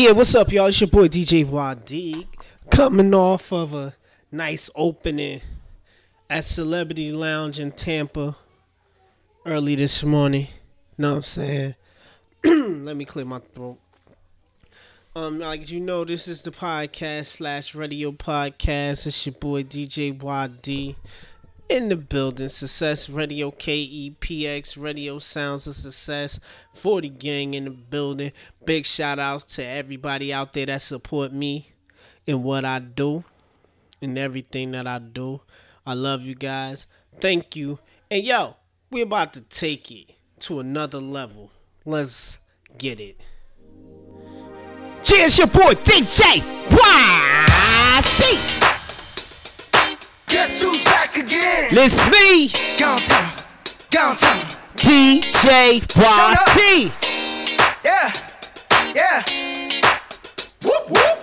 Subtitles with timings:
[0.00, 0.68] Yeah, what's up, y'all?
[0.68, 2.28] It's your boy DJ Wadiq
[2.70, 3.96] coming off of a
[4.30, 5.40] nice opening
[6.30, 8.36] at Celebrity Lounge in Tampa
[9.44, 10.46] early this morning.
[10.96, 11.74] Know what I'm saying?
[12.44, 13.80] Let me clear my throat.
[15.16, 19.04] Um, like you know, this is the podcast slash radio podcast.
[19.04, 20.94] It's your boy DJ YD
[21.68, 22.48] in the building.
[22.48, 26.40] Success Radio KEPX Radio Sounds of Success
[26.74, 28.32] 40 Gang in the building.
[28.64, 31.70] Big shout outs to everybody out there that support me
[32.26, 33.24] in what I do
[34.00, 35.40] and everything that I do.
[35.86, 36.86] I love you guys.
[37.20, 37.78] Thank you.
[38.10, 38.56] And yo,
[38.90, 41.50] we're about to take it to another level.
[41.84, 42.38] Let's
[42.76, 43.20] get it.
[45.02, 48.77] Cheers, your boy DJ YD.
[50.28, 51.68] Guess who's back again?
[51.70, 53.24] It's me, Gone him.
[53.90, 54.46] Gone him.
[54.76, 56.92] DJ YD.
[57.82, 58.12] Yeah.
[58.94, 59.22] Yeah.
[60.62, 61.18] Whoop whoop.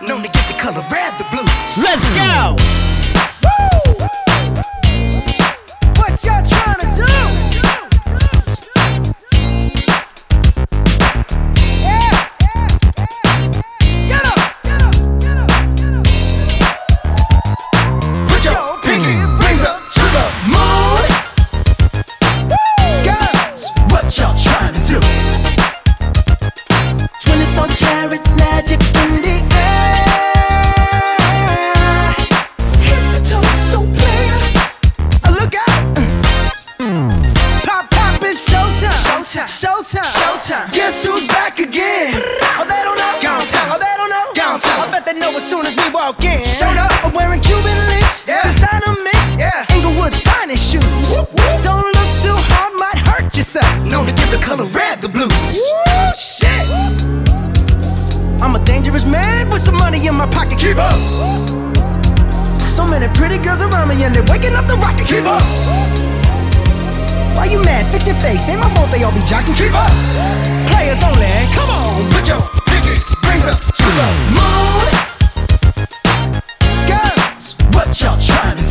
[0.00, 1.44] Known to get the color red, the blue.
[1.76, 2.56] Let's go.
[3.44, 4.06] Woo.
[6.00, 7.47] What y'all trying to do?
[46.08, 46.44] Soon walk in.
[46.44, 47.04] Showed up.
[47.04, 48.26] I'm wearing Cuban links.
[48.26, 48.42] Yeah.
[48.42, 49.34] Designer mix.
[49.36, 49.66] Yeah.
[49.74, 51.14] Inglewood's finest shoes.
[51.62, 53.68] Don't look too hard, might hurt yourself.
[53.84, 55.32] Known to give the color red the blues.
[55.52, 56.66] Woo, shit.
[58.40, 60.58] I'm a dangerous man with some money in my pocket.
[60.58, 60.98] Keep up.
[62.32, 65.06] So many pretty girls around me and they're waking up the rocket.
[65.06, 65.42] Keep up.
[67.36, 67.90] Why you mad?
[67.92, 68.48] Fix your face.
[68.48, 69.56] Ain't my fault they all be jocking.
[69.56, 69.90] Keep up.
[70.70, 71.26] Players only.
[71.54, 72.10] Come on.
[72.12, 74.67] Put your pinky rings up to the moon.
[77.92, 78.67] 小船。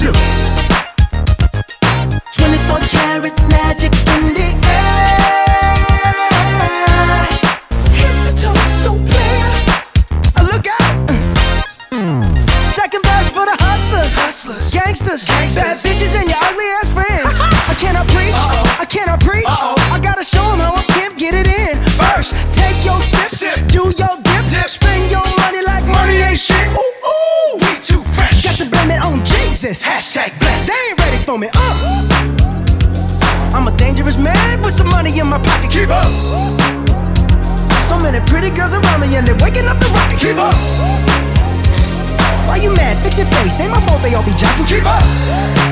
[43.17, 43.59] You your face.
[43.59, 44.67] Ain't my fault they all be jocking.
[44.67, 45.01] Keep up.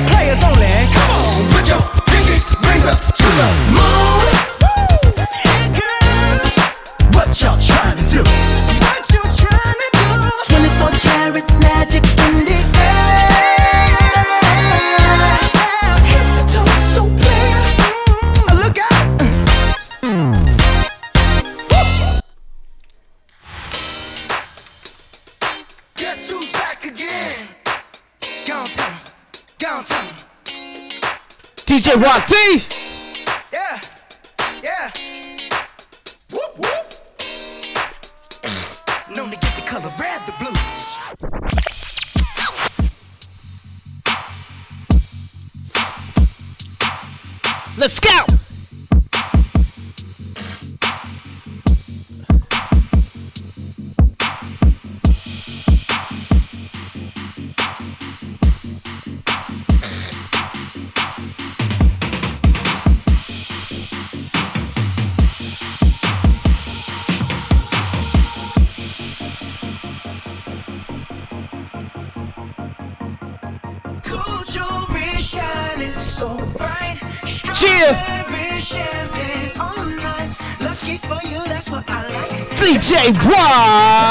[0.09, 0.67] Players only.
[0.94, 2.41] Come on, put your pinky
[2.85, 4.24] up to the moon.
[31.95, 32.34] DJ
[83.05, 84.04] DJ YD.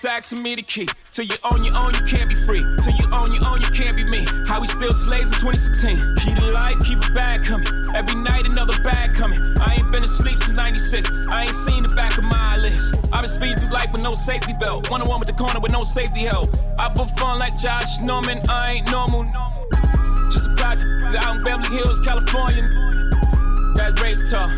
[0.00, 0.88] He's asking me the key.
[1.12, 2.64] Till you own your own, you can't be free.
[2.80, 4.24] Till you own your own, you can't be me.
[4.48, 6.16] How we still slaves in 2016.
[6.16, 7.68] Keep the light, keep a bag coming.
[7.94, 9.38] Every night another bag coming.
[9.60, 11.12] I ain't been asleep since 96.
[11.28, 12.96] I ain't seen the back of my eyelids.
[13.12, 14.90] I've been speeding through life with no safety belt.
[14.90, 16.48] One on one with the corner with no safety help.
[16.78, 18.40] I perform like Josh Norman.
[18.48, 19.28] I ain't normal.
[20.32, 20.88] Just a project
[21.20, 22.64] out in Beverly Hills, California.
[23.76, 24.48] That rape talk.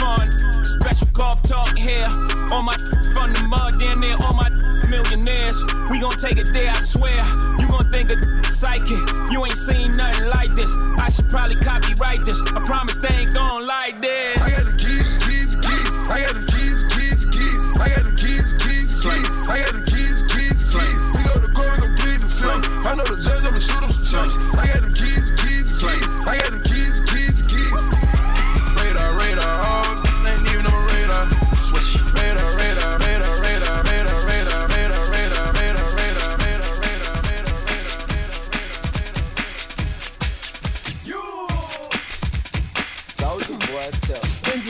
[0.00, 0.26] Fun.
[0.64, 2.08] Special golf talk here.
[2.50, 2.72] On my
[3.12, 4.48] from the mud, down there, all my
[4.88, 5.62] millionaires.
[5.90, 7.20] We gon' take it there, I swear.
[7.60, 8.98] You gon' think of psychic.
[9.30, 10.76] You ain't seen nothing like this.
[10.98, 12.40] I should probably copyright this.
[12.56, 14.40] I promise they ain't gon' like this.
[14.40, 15.88] I got the keys, keys, keys.
[16.08, 17.60] I got the keys, keys, keys.
[17.76, 19.28] I got the keys, keys, keys.
[19.52, 20.96] I got the keys, keys, keys.
[21.12, 22.64] We go to court, we gon' plead the fifth.
[22.88, 24.34] I know the judge, I'ma shoot him some chips.
[24.56, 24.79] I got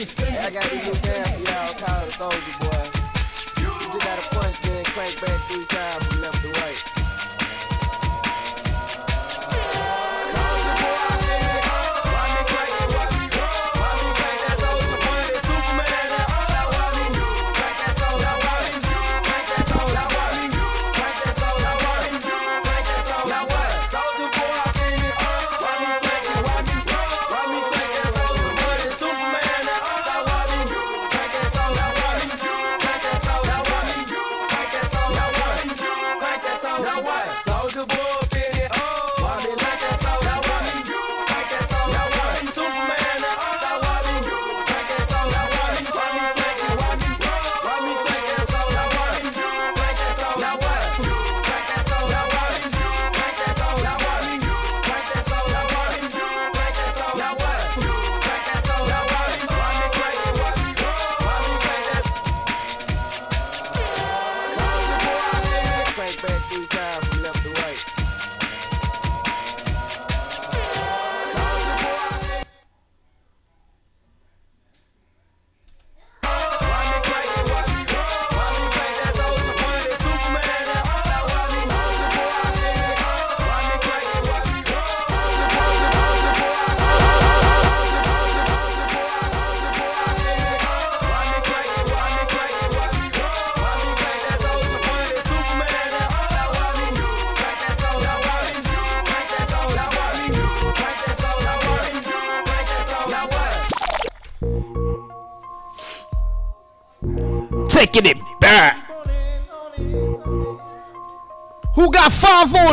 [0.01, 2.89] I got these new down y'all, call it Soldier boy.
[3.61, 6.21] You just gotta punch, then crank back three times from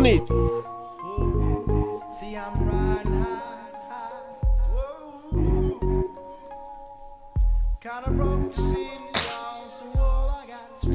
[0.07, 0.21] is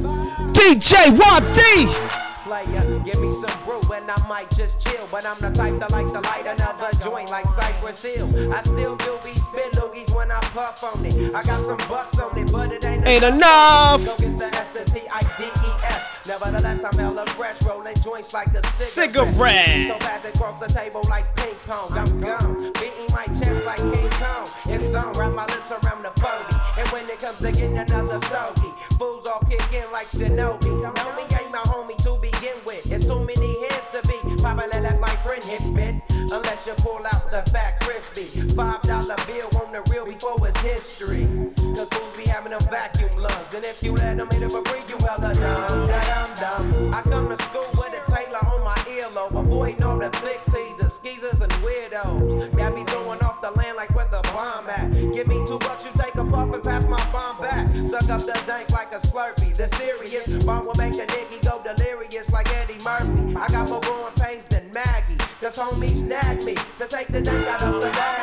[0.03, 0.53] five.
[0.53, 2.13] DJ YD.
[2.43, 3.01] player.
[3.05, 5.07] Give me some brew and I might just chill.
[5.11, 8.53] But I'm the type that like to light another joint like Cypress Hill.
[8.53, 11.33] I still do these spit loogies when I puff on it.
[11.33, 14.05] I got some bucks on it, but it ain't, Ain't enough.
[14.05, 16.25] Go get the S, the T, I, D, E, S.
[16.27, 18.61] Nevertheless, I'm hella fresh, rolling joints like a
[18.93, 19.87] cigarette.
[19.87, 21.91] So pass it across the table like ping pong.
[21.97, 24.47] I'm gone, beating my chest like King Kong.
[24.67, 26.53] It's on, wrap my lips around the phony.
[26.77, 30.69] And when it comes to getting another stogie, fools all kick in like Shinobi.
[30.77, 32.85] Know me ain't my homie to begin with.
[32.91, 34.17] It's too many hands to be.
[34.39, 35.95] Probably let my friend hit bit.
[36.31, 38.25] Unless you pull out the fat crispy.
[38.53, 41.25] Five dollar bill on the real before it's history.
[41.57, 43.55] Cause fools be having them vacuum lungs.
[43.55, 45.87] And if you let them hit it for free, you hella dumb,
[57.93, 59.55] Suck up the dank like a slurpee.
[59.55, 63.35] The serious bomb will make a nigga go delirious like Eddie Murphy.
[63.35, 67.47] I got more growing pains than Maggie, cause homies nag me to take the dank
[67.47, 68.22] out of the bag.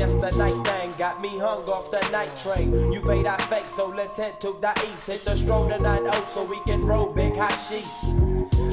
[0.00, 0.20] Man.
[0.20, 2.92] My yesterday thing got me hung off the night train.
[2.92, 5.06] You fade, I fake, so let's head to the east.
[5.06, 8.04] Hit the stroll to 9 so we can roll big hot sheets.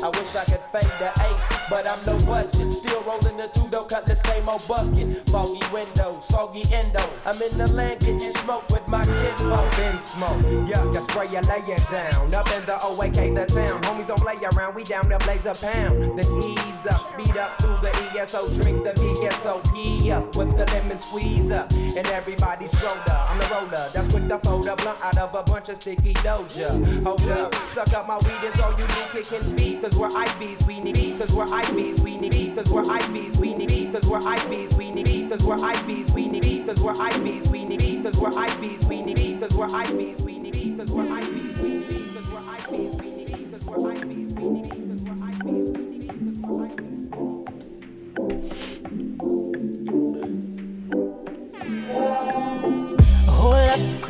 [0.04, 2.70] I wish I could fade the eight, but I'm no budget.
[2.70, 5.30] Still rolling the two though, cut the same old bucket.
[5.30, 7.04] Foggy window, soggy endo.
[7.26, 11.28] I'm in the land getting smoke with my kid Up in smoke, yuck, I spray
[11.28, 12.34] you, lay down.
[12.34, 13.82] Up in the OAK, the town.
[13.84, 16.18] Homies don't play around, we down to blaze a pound.
[16.18, 20.98] Then ease up, speed up through the ESO, drink the VSOP up with the lemon
[20.98, 21.72] squeeze up.
[21.72, 23.90] And everybody's roller, I'm the roller.
[23.94, 26.70] That's quick to fold a blunt out of a bunch of sticky doja.
[27.04, 29.82] Hold up, suck up my weed, is all you do, kicking feet.
[29.82, 33.94] Cause we're IBs, we need beef, cause we're IBs, we need we're IBs, we need
[33.94, 39.02] we're IBs, we need we're IBs, we need we're IBs, we need we're IBs, we
[39.02, 41.48] need we're IBs, we need we're IBs,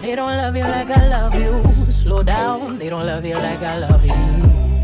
[0.01, 1.91] they don't love you like I love you.
[1.91, 4.56] Slow down, they don't love you like I love you.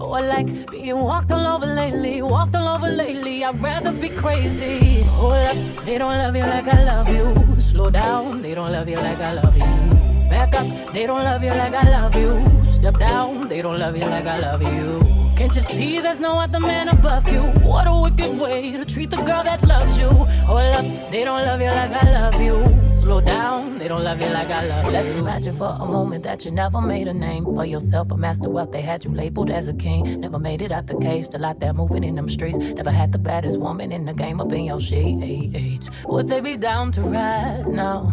[0.00, 3.44] Or like being walked all over lately, walked all over lately.
[3.44, 5.02] I'd rather be crazy.
[5.18, 7.60] Hold up, they don't love you like I love you.
[7.60, 10.30] Slow down, they don't love you like I love you.
[10.30, 12.46] Back up, they don't love you like I love you.
[12.66, 15.27] Step down, they don't love you like I love you.
[15.38, 17.42] Can't you see there's no other man above you?
[17.62, 20.08] What a wicked way to treat the girl that loves you.
[20.08, 22.92] Hold up, they don't love you like I love you.
[22.92, 24.90] Slow down, they don't love you like I love you.
[24.90, 28.50] Let's imagine for a moment that you never made a name for yourself, a master
[28.50, 28.72] wealth.
[28.72, 30.20] They had you labeled as a king.
[30.20, 32.58] Never made it out the cage, still out there moving in them streets.
[32.58, 35.88] Never had the baddest woman in the game up in your sheets.
[36.04, 38.12] Would they be down to ride now?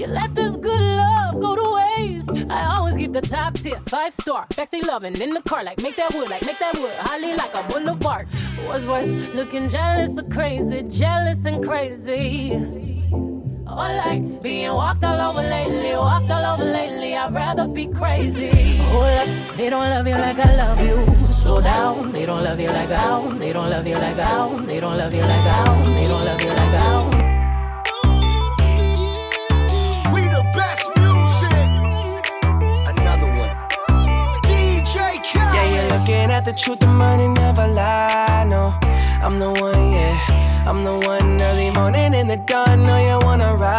[0.00, 2.50] You let this good love go to waste.
[2.50, 4.46] I always keep the top tier, five star.
[4.50, 6.94] Backseat loving in the car, like make that wood, like make that wood.
[7.00, 8.28] Holly like a boulevard.
[8.66, 12.52] What's worse, looking jealous or crazy, jealous and crazy.
[13.12, 17.16] Oh, or like being walked all over lately, walked all over lately.
[17.16, 18.50] I'd rather be crazy.
[18.52, 21.32] Oh, Hold up, they don't love you like I love you.
[21.34, 23.38] Slow down, they don't love you like I do.
[23.38, 24.66] They don't love you like I do.
[24.66, 25.94] They don't love you like I do.
[25.94, 27.11] They don't love you like I do.
[36.02, 38.44] Looking at the truth, the money never lie.
[38.48, 38.74] No,
[39.22, 40.64] I'm the one, yeah.
[40.66, 42.84] I'm the one early morning in the dawn.
[42.86, 43.71] Know you wanna ride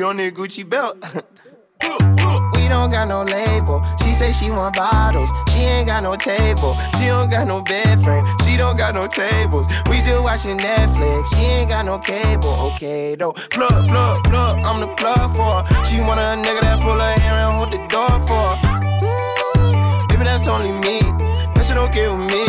[0.00, 0.96] booty on that Gucci belt.
[2.54, 3.82] We don't got no label.
[3.98, 5.30] She say she want bottles.
[5.50, 6.76] She ain't got no table.
[6.98, 8.24] She don't got no bed frame.
[8.44, 9.66] She don't got no tables.
[9.88, 11.34] We just watching Netflix.
[11.34, 12.72] She ain't got no cable.
[12.72, 13.32] Okay though.
[13.32, 14.62] Plug, plug, plug.
[14.62, 15.84] I'm the plug for her.
[15.84, 18.80] She want a nigga that pull her hair and hold the door for her.
[19.00, 21.00] Mm, baby, that's only me.
[21.54, 22.44] That shit okay with me.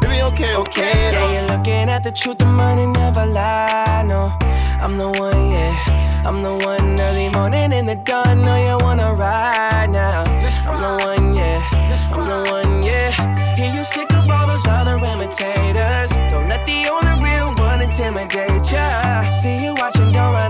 [0.00, 1.30] Baby, okay, okay though.
[1.30, 4.02] Yeah, you're looking at the truth, the money never lie.
[4.06, 4.32] No,
[4.80, 6.24] I'm the one, yeah.
[6.24, 8.42] I'm the one early morning in the dawn.
[8.44, 10.24] Know you wanna ride now.
[10.24, 11.62] I'm the one, yeah.
[11.72, 13.10] I'm the one, yeah.
[13.56, 16.10] Hear you sick of all those other imitators.
[16.30, 19.30] Don't let the only real one intimidate ya.
[19.30, 20.49] See you watching, don't run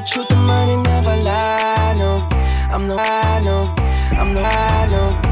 [0.00, 1.94] the truth, the money never lie.
[1.98, 2.26] No,
[2.72, 3.74] I'm the I know.
[4.18, 5.29] I'm the I know.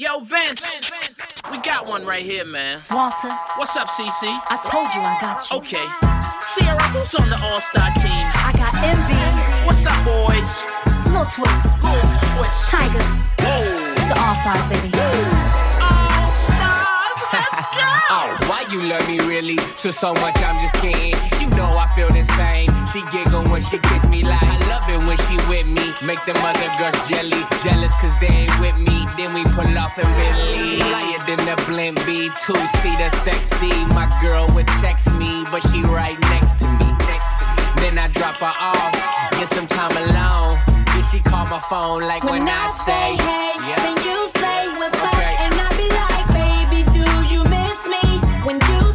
[0.00, 0.64] Yo, Vince,
[1.50, 2.80] we got one right here, man.
[2.90, 3.28] Walter.
[3.56, 4.24] What's up, CC?
[4.48, 5.58] I told you I got you.
[5.58, 5.86] Okay.
[6.46, 8.24] Sierra, who's on the All Star team?
[8.32, 9.66] I got MB.
[9.66, 10.64] What's up, boys?
[11.04, 11.84] Little Twist.
[11.84, 12.70] Little Twist.
[12.70, 13.04] Tiger.
[13.44, 13.92] Whoa.
[13.92, 14.88] It's the All Stars, baby.
[14.96, 15.69] Whoa
[18.72, 21.14] you love me really, so so much I'm just kidding.
[21.40, 22.70] You know I feel the same.
[22.92, 25.94] She giggle when she kiss me like I love it when she with me.
[26.06, 29.06] Make the mother girls jelly, jealous cause they ain't with me.
[29.16, 33.74] Then we pull off in Bentley, flyer than the blimp B two seater sexy.
[33.90, 36.88] My girl would text me, but she right next to me.
[37.10, 37.62] Next to me.
[37.82, 38.92] Then I drop her off,
[39.32, 40.58] get some time alone.
[40.94, 43.76] Then she call my phone like when, when I, I, say hey, yeah.
[43.82, 44.19] then you
[48.50, 48.89] when you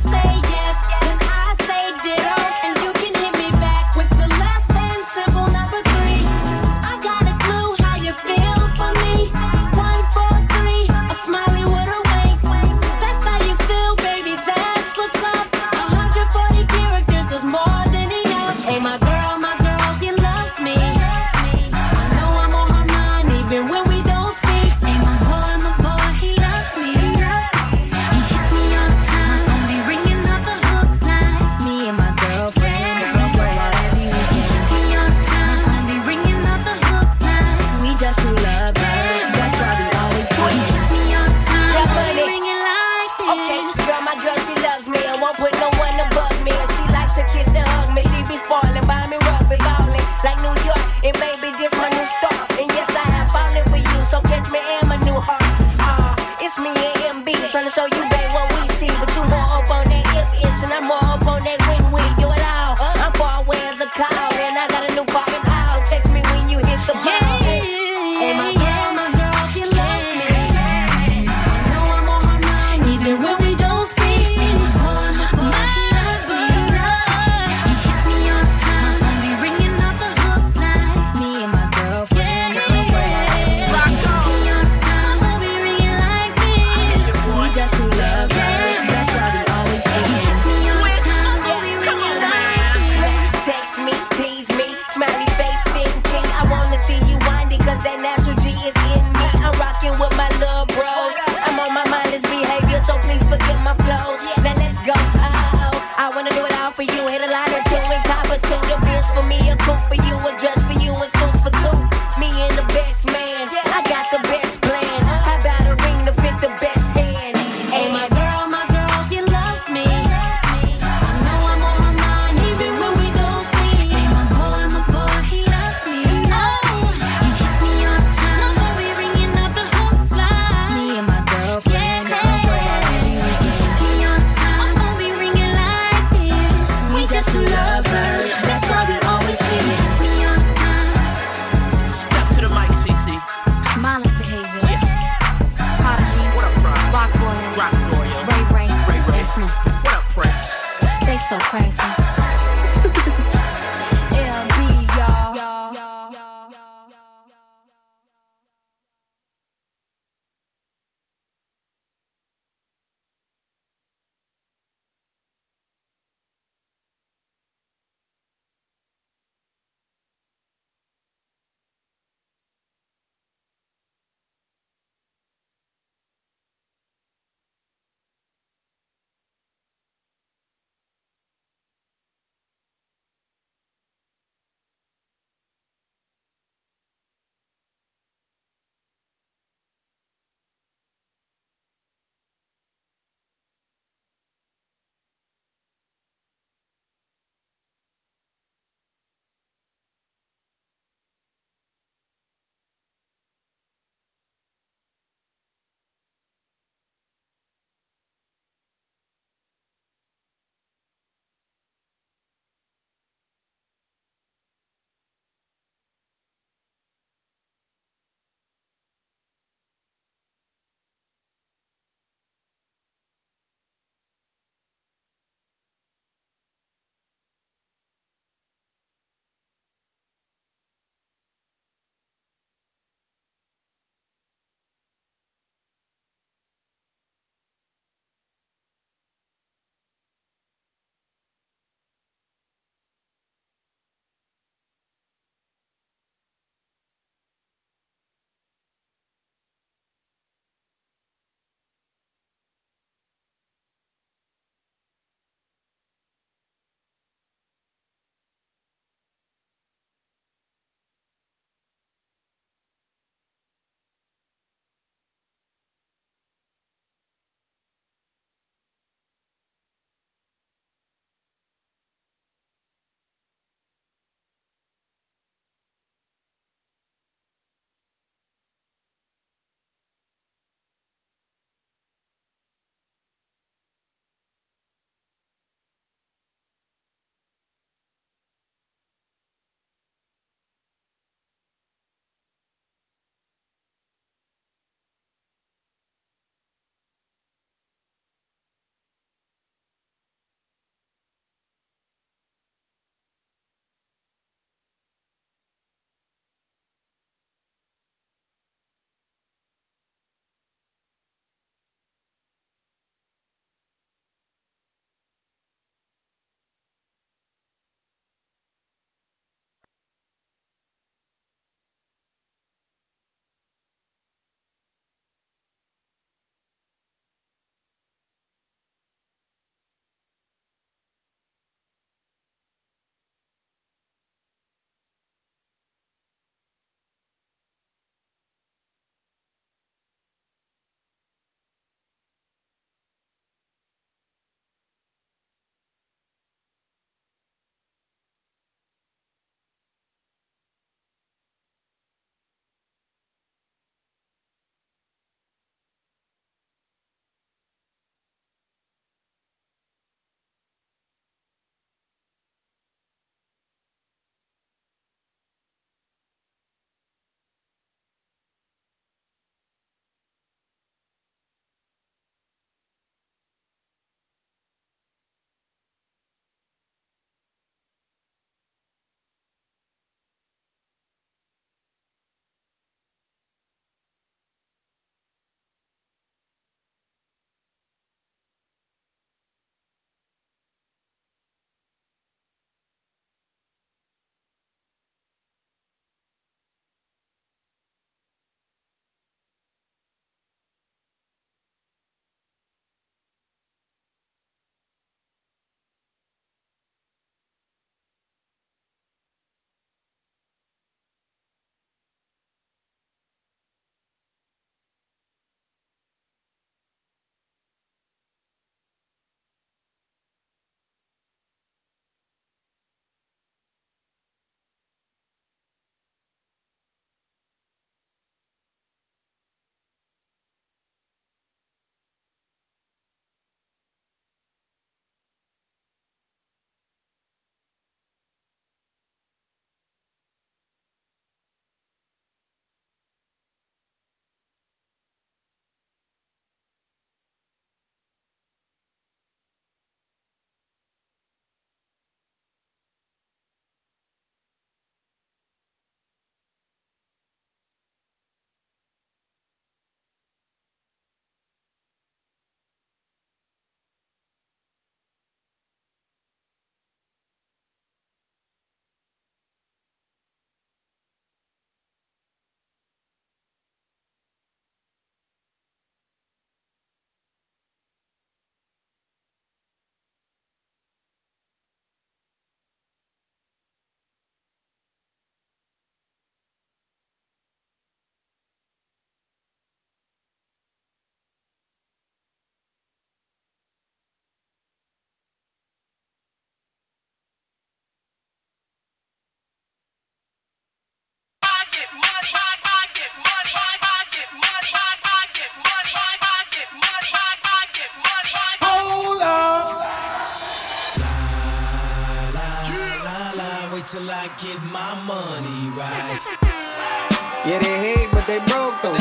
[514.06, 515.97] I get my money right.
[517.26, 518.78] Yeah, they hate, but they broke though.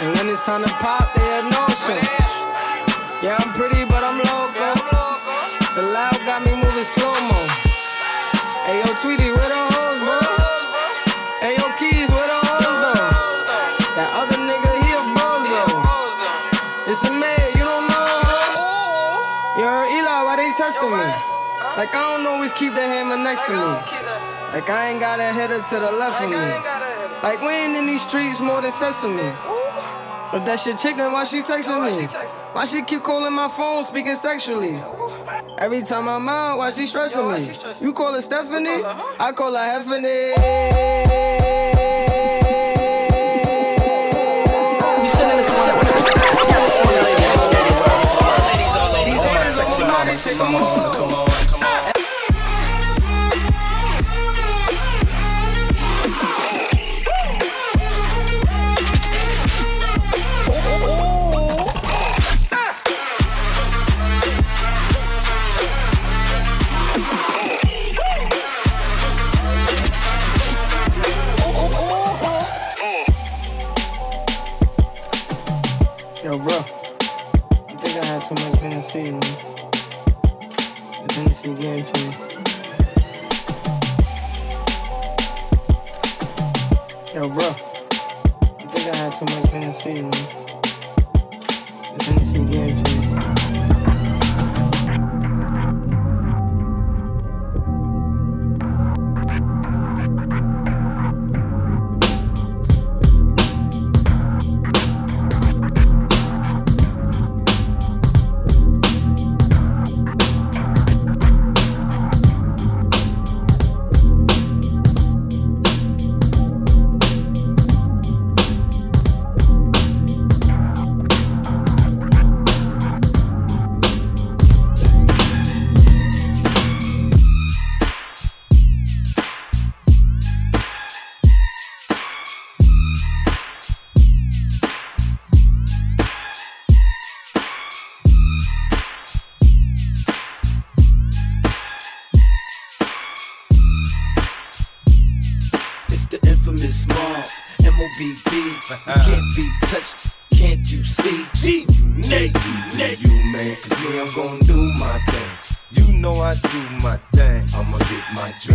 [0.00, 1.92] And when it's time to pop, they had no show.
[3.20, 4.72] Yeah, I'm pretty, but I'm loco.
[5.76, 7.36] The loud got me moving slow mo.
[8.64, 10.24] Hey, yo, Tweety, where the hoes, bro?
[11.44, 13.12] Hey, yo, Keys, where the hoes, though?
[13.92, 15.68] That other nigga, he a bozo.
[16.88, 18.08] It's a man, you don't know.
[18.56, 19.60] Oh, oh, oh.
[19.60, 21.04] Yo, Eli, why they testing me?
[21.76, 24.35] Like, I don't always keep the hammer next to me.
[24.56, 26.36] Like, I ain't got a header to the left of me.
[27.22, 29.30] Like, we ain't in these streets more than sesame.
[30.32, 32.06] But that shit chick, then why she texting me?
[32.54, 34.82] Why she keep calling my phone, speaking sexually?
[35.58, 37.84] Every time I'm out, why she stressing me?
[37.86, 38.82] You call her Stephanie?
[39.20, 40.32] I call her Heffany.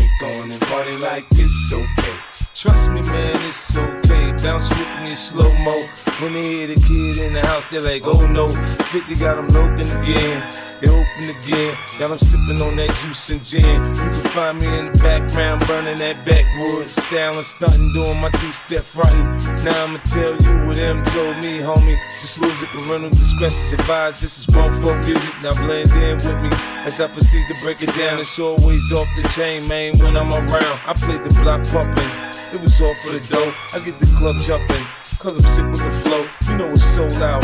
[0.02, 2.30] Drink on and party like it's okay.
[2.54, 4.32] Trust me, man, it's okay.
[4.43, 5.74] Bounce with me slow mo.
[6.20, 8.54] When they hear the kid in the house, they're like, oh no.
[8.91, 10.43] 50 got them looking again.
[10.82, 11.78] They open again.
[11.97, 13.64] Got them sipping on that juice and gin.
[13.64, 16.91] You can find me in the background, burning that backwood.
[16.91, 19.24] Styling, stunting, doing my two step fronting.
[19.64, 21.97] Now I'ma tell you what them told me, homie.
[22.20, 24.22] Just lose it, parental discretion's advised.
[24.22, 25.34] This is grown folk music.
[25.41, 26.49] Now blend in with me
[26.84, 28.20] as I proceed to break it down.
[28.20, 30.80] It's always off the chain, man, when I'm around.
[30.86, 32.30] I play the block pumping.
[32.54, 33.54] It was all for the dough.
[33.74, 34.84] I get the club jumping,
[35.20, 36.28] cause I'm sick with the flow.
[36.52, 37.43] You know it's so loud,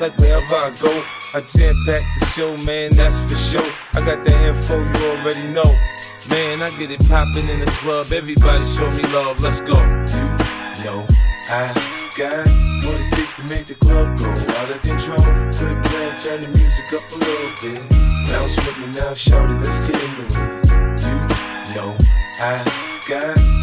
[0.00, 0.90] like wherever I go.
[1.32, 3.70] I jam back the show, man, that's for sure.
[3.94, 5.70] I got the info you already know.
[6.30, 8.10] Man, I get it poppin' in the club.
[8.10, 9.78] Everybody show me love, let's go.
[9.78, 11.06] You know
[11.46, 11.70] I
[12.18, 12.42] got
[12.82, 15.22] what it takes to make the club go out of control.
[15.54, 17.80] Good plan, turn the music up a little bit.
[18.26, 20.98] Bounce with me now, shout it, let's get into it.
[21.68, 21.96] You know
[22.42, 22.58] I
[23.08, 23.57] got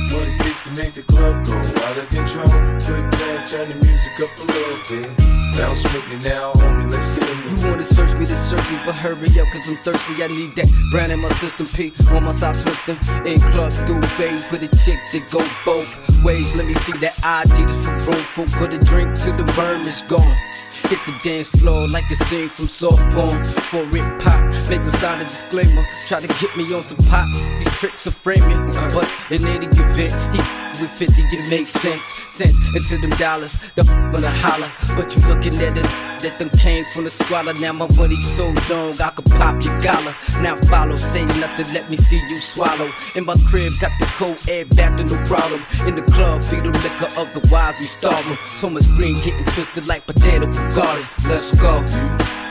[0.66, 2.49] to make the club go out of control.
[2.89, 5.09] Good plan, turn the music up a little bit.
[5.53, 7.61] Bounce with me now, homie, let's get it.
[7.61, 10.24] You wanna search me to search me, but hurry up, cause I'm thirsty.
[10.24, 11.68] I need that brand in my system.
[11.68, 12.97] P on my side twisting.
[13.26, 16.55] In club through fade with a chick that go both ways.
[16.55, 19.82] Let me see that ID just for room for put a drink till the burn
[19.82, 20.36] is gone.
[20.84, 23.43] Hit the dance floor like a scene from soft porn.
[23.43, 25.84] For it pop, make them sign a disclaimer.
[26.07, 27.28] Try to get me on some pop.
[27.57, 32.03] These tricks are framing, but in any event, he with 50 it makes sense.
[32.30, 34.69] Sense into them dollars, the wanna holler.
[34.95, 35.88] But you looking at it,
[36.21, 37.53] that them came from the squalor.
[37.53, 40.13] Now my money's so long, I could pop your collar.
[40.41, 42.89] Now follow, say nothing, let me see you swallow.
[43.15, 45.61] In my crib, got the cold air back to no problem.
[45.88, 48.38] In the club, feed them liquor, otherwise we starve 'em.
[48.57, 51.05] So much green getting twisted like potato garden.
[51.30, 51.84] Let's go.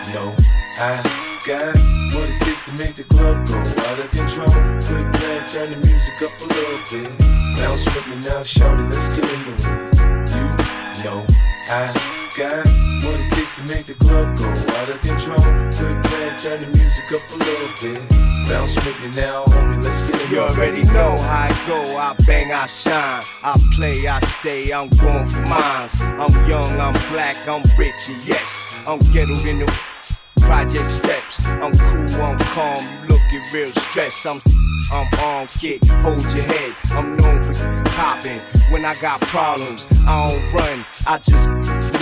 [0.07, 0.37] You know
[0.79, 1.03] I
[1.47, 1.77] got
[2.15, 4.55] what it takes to make the club go out of control.
[4.89, 7.34] Good plan, turn the music up a little bit.
[7.57, 9.91] Bounce with me now, shout let's get in the room.
[10.29, 11.27] You know
[11.71, 11.93] I
[12.37, 12.67] got
[13.05, 15.39] what it takes to make the club go out of control.
[15.79, 18.01] Good plan, turn the music up a little bit.
[18.49, 20.31] Bounce with me now, homie, let's get into it.
[20.33, 23.23] You already know how I go, I bang, I shine.
[23.43, 25.95] I play, I stay, I'm going for mines.
[26.01, 28.75] I'm young, I'm black, I'm rich, yes.
[28.87, 29.94] I'm ghetto in the
[30.45, 31.45] project steps.
[31.47, 34.27] I'm cool, I'm calm, looking real stressed.
[34.27, 34.41] I'm
[34.93, 36.75] I'm on kick, hold your head.
[36.91, 37.55] I'm known for
[37.97, 38.39] popping
[38.71, 39.87] when I got problems.
[40.07, 41.49] I don't run, I just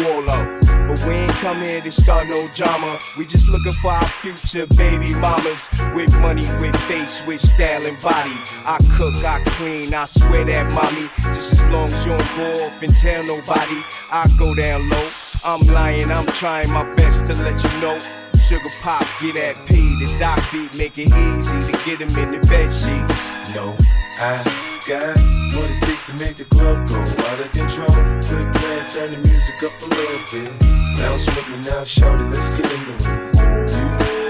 [0.03, 0.62] wall up.
[0.88, 2.99] But we ain't come here to start no drama.
[3.16, 5.68] We just looking for our future baby mamas.
[5.95, 8.36] With money, with face, with style and body.
[8.66, 11.09] I cook, I clean, I swear that mommy.
[11.34, 13.80] Just as long as you don't go off and tell nobody,
[14.11, 15.09] I go down low.
[15.45, 18.21] I'm lying, I'm trying my best to let you know
[18.53, 19.96] Sugar Pop, get that P.
[19.96, 23.32] The doc beat, make it easy to get him in the bed sheets.
[23.57, 23.72] No,
[24.20, 24.44] I
[24.84, 25.16] got
[25.57, 27.88] what it takes to make the club go out of control.
[28.28, 30.53] Good plan, turn the music up a little bit.
[31.00, 33.09] Bounce with me now, shout let's get into it.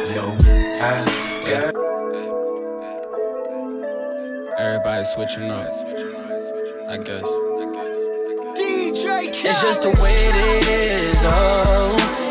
[0.07, 0.39] You know
[0.79, 1.03] I
[1.43, 1.75] got.
[4.57, 5.67] Everybody switching up,
[6.87, 7.27] I guess.
[8.55, 9.51] DJ Khaled.
[9.51, 12.22] It's just the way it is, oh.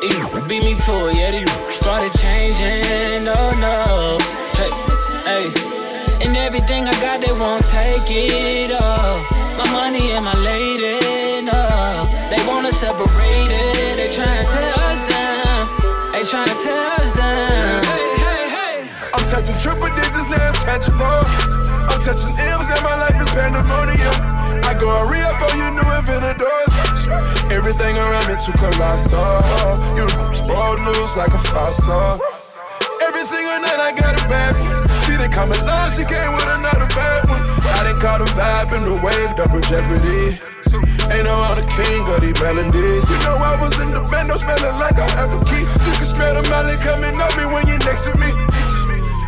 [0.00, 1.44] Ew, beat me to yeah they
[1.74, 4.14] Started changing, oh no.
[4.54, 4.70] Hey,
[5.26, 5.46] hey.
[6.22, 9.26] And everything I got, they won't take it all.
[9.58, 12.06] My money and my lady, no.
[12.30, 13.96] They wanna separate it.
[13.98, 15.66] They tryna tear us down.
[16.12, 17.82] They tryna tear us down.
[17.82, 18.90] Hey, hey, hey.
[19.02, 21.26] I'm touching triple digits now, it's catching on.
[21.90, 24.14] I'm touching M's and my life is pandemonium.
[24.62, 26.87] I go a re-up on you new inventor doors.
[27.50, 29.74] Everything around me too colossal.
[29.96, 30.06] You
[30.44, 32.20] broke loose like a fossil.
[33.02, 35.02] Every single night I got a bad one.
[35.08, 37.40] She didn't come alone, she came with another bad one.
[37.72, 40.36] I didn't call the vibe in the wave, double jeopardy.
[41.08, 43.04] Ain't no other king of these melodies.
[43.08, 45.64] You know I was in the bando smelling like I have a key.
[45.64, 48.28] You can smell the melon coming up me when you're next to me.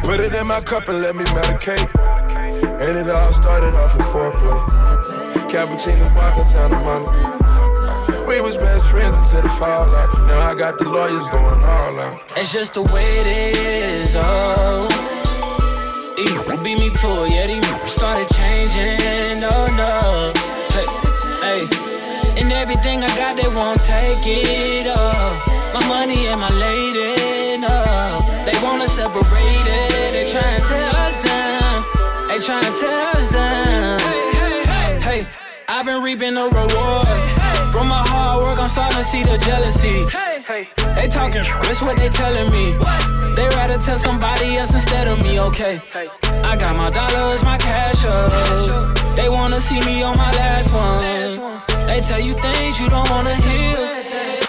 [0.05, 1.89] Put it in my cup and let me medicate.
[2.81, 5.49] And it all started off with foreplay.
[5.49, 7.40] Cappuccino's vodka, Santa Monica.
[8.31, 10.09] We was best friends until the fallout.
[10.29, 12.23] Now I got the lawyers going all out.
[12.37, 14.87] It's just the way it is, oh.
[16.17, 16.27] He
[16.63, 20.31] beat me to it, yeah, they started changing, oh no.
[20.71, 20.87] Hey,
[21.43, 22.41] hey.
[22.41, 25.73] And everything I got, they won't take it, oh.
[25.75, 27.83] My money and my lady, no.
[28.47, 31.83] They wanna separate it, they to tear us down.
[32.29, 33.99] They tryna tear us down.
[33.99, 35.01] Hey, hey, hey.
[35.01, 35.29] hey.
[35.67, 37.40] I've been reaping the rewards.
[37.71, 40.03] From my hard work, I'm starting to see the jealousy.
[40.11, 42.77] Hey, they talking, that's what they telling me.
[42.77, 43.35] What?
[43.35, 45.81] They rather tell somebody else instead of me, okay?
[45.93, 46.09] Hey.
[46.45, 48.31] I got my dollars, my cash up.
[49.15, 51.63] They wanna see me on my last one.
[51.87, 53.77] They tell you things you don't wanna hear.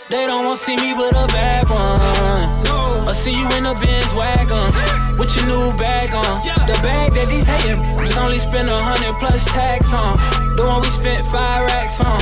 [0.10, 3.08] They don't wanna see me with a bad one.
[3.08, 5.01] I see you in a Benz wagon.
[5.22, 6.42] With your new bag on.
[6.66, 7.78] The bag that these hatin'
[8.18, 10.18] only spend a hundred plus tax on.
[10.58, 12.20] The one we spent five racks on.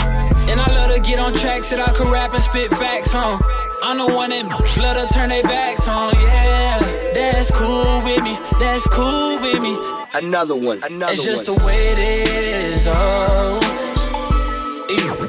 [0.51, 3.39] And I love to get on tracks that I could rap and spit facts on.
[3.83, 4.43] I'm the one that
[4.83, 6.13] love to turn their backs on.
[6.15, 6.79] Yeah,
[7.13, 8.37] that's cool with me.
[8.59, 9.79] That's cool with me.
[10.13, 10.83] Another one.
[10.83, 11.57] Another It's just one.
[11.57, 12.83] the way it is.
[12.85, 13.61] Oh.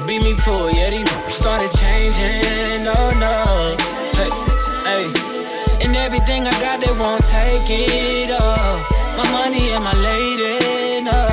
[0.05, 3.60] Beat me to it, yeah, started changing, oh no
[6.21, 8.85] Everything I got, they won't take it up.
[9.17, 11.27] My money and my lady, no.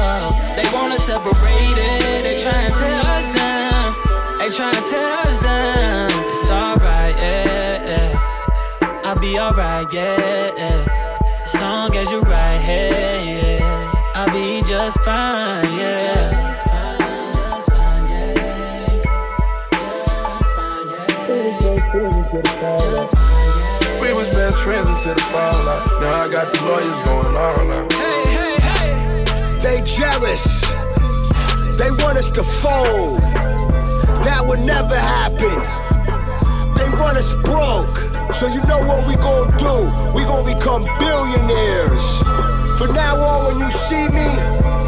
[0.56, 2.22] They wanna separate it.
[2.22, 4.38] They tryna tear us down.
[4.38, 6.08] They tryna tear us down.
[6.30, 9.00] It's alright, yeah, yeah.
[9.04, 11.42] I'll be alright, yeah, yeah.
[11.42, 13.92] As long as you're right here, yeah.
[14.14, 16.64] I'll be just fine, yeah.
[24.58, 26.00] best friends until the fallout.
[26.00, 27.92] Now I got the lawyers going all out.
[27.92, 29.58] Hey, hey, hey.
[29.58, 30.62] They jealous.
[31.78, 33.20] They want us to fold.
[34.22, 35.58] That would never happen.
[36.74, 37.96] They want us broke.
[38.34, 39.76] So you know what we gonna do?
[40.14, 42.22] We gonna become billionaires.
[42.78, 44.28] For now on, when you see me,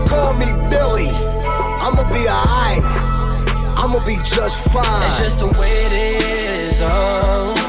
[0.09, 1.11] call me Billy.
[1.83, 2.85] I'ma be alright.
[3.77, 5.07] I'ma be just fine.
[5.07, 6.81] It's just the way it is.
[6.83, 7.60] Oh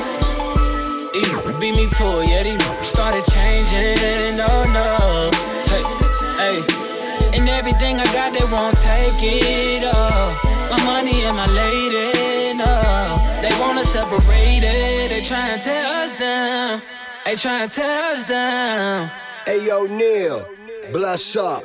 [1.61, 2.81] be me to a yeah.
[2.81, 5.29] Started changing, oh no.
[5.69, 5.83] Hey,
[6.41, 7.37] hey.
[7.37, 10.39] And everything I got, they won't take it Oh.
[10.71, 12.73] My money and my lady, no.
[13.43, 16.81] They wanna separate it, they try and tear us down.
[17.25, 19.11] They try and tear us down.
[19.45, 20.47] Hey, yo, Neil,
[20.91, 21.63] bless up.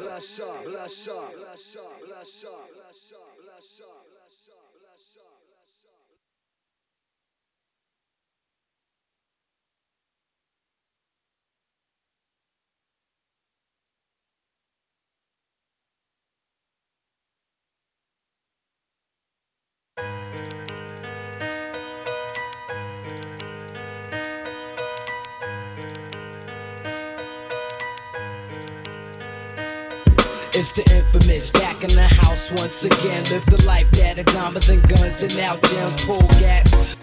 [30.59, 31.51] It's the infamous.
[31.51, 33.25] Back in the house once again.
[33.25, 36.97] Live the life that of diamonds and guns and now jam pool gas.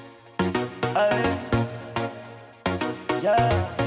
[3.22, 3.83] Yeah.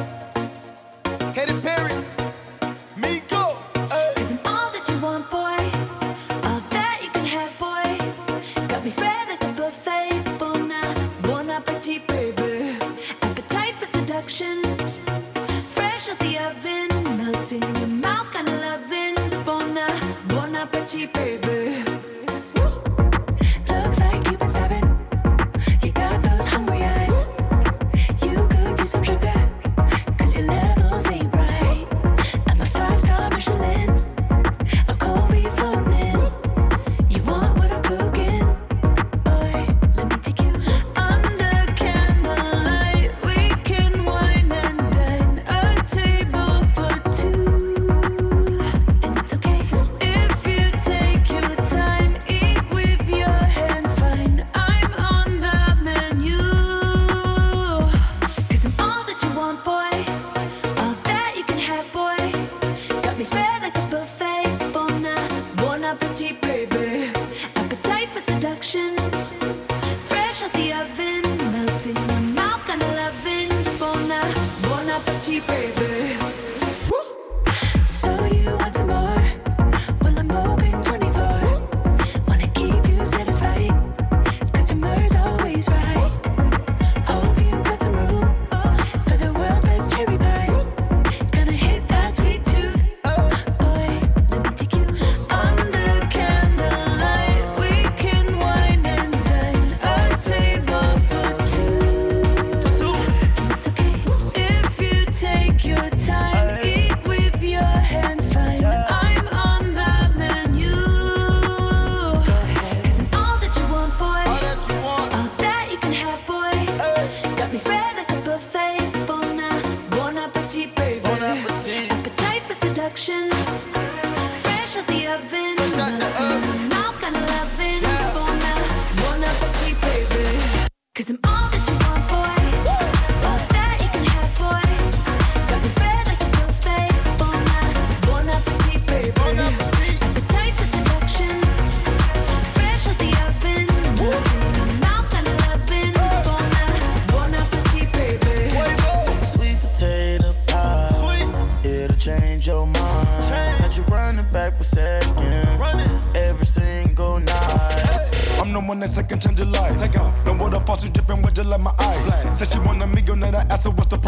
[163.57, 164.06] So what's the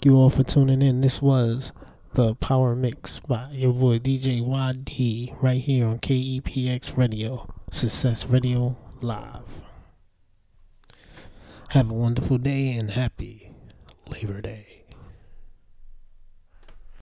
[0.00, 1.02] Thank you all for tuning in.
[1.02, 1.74] This was
[2.14, 8.78] the Power Mix by your boy DJ YD right here on KEPX Radio, Success Radio
[9.02, 9.62] Live.
[11.72, 13.52] Have a wonderful day and happy
[14.08, 14.69] Labor Day.